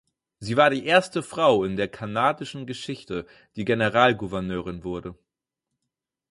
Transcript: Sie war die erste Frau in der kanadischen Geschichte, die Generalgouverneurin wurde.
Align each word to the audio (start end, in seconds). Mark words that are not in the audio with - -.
Sie 0.39 0.57
war 0.57 0.71
die 0.71 0.87
erste 0.87 1.21
Frau 1.21 1.63
in 1.63 1.75
der 1.75 1.87
kanadischen 1.87 2.65
Geschichte, 2.65 3.27
die 3.55 3.65
Generalgouverneurin 3.65 4.83
wurde. 4.83 5.15